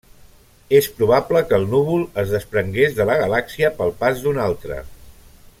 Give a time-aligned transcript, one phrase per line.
[0.77, 4.83] És probable que el núvol es desprengués de la galàxia pel pas d'una altra.